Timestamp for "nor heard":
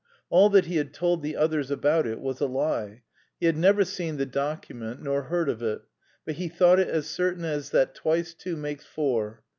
4.99-5.47